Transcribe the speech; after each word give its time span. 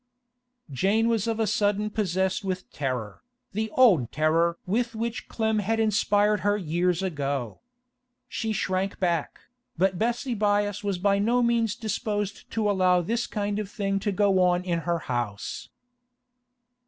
Jane 0.71 1.09
was 1.09 1.27
of 1.27 1.39
a 1.39 1.45
sudden 1.45 1.91
possessed 1.91 2.43
with 2.43 2.71
terror, 2.71 3.21
the 3.53 3.69
old 3.77 4.11
terror 4.11 4.57
with 4.65 4.95
which 4.95 5.27
Clem 5.27 5.59
had 5.59 5.79
inspired 5.79 6.39
her 6.39 6.57
years 6.57 7.03
ago. 7.03 7.59
She 8.27 8.51
shrank 8.51 8.99
back, 8.99 9.41
but 9.77 9.99
Bessie 9.99 10.33
Byass 10.33 10.83
was 10.83 10.97
by 10.97 11.19
no 11.19 11.43
means 11.43 11.75
disposed 11.75 12.49
to 12.49 12.67
allow 12.67 13.01
this 13.01 13.27
kind 13.27 13.59
of 13.59 13.69
thing 13.69 13.99
to 13.99 14.11
go 14.11 14.39
on 14.39 14.63
in 14.63 14.79
her 14.89 14.97
house. 15.05 15.69